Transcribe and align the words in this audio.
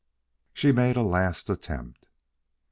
She 0.51 0.71
made 0.71 0.95
a 0.95 1.03
last 1.03 1.47
attempt. 1.47 2.07